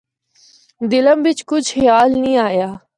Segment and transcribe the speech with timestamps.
[0.89, 2.71] دلے بچ کجھ خیال نینھ ایہا۔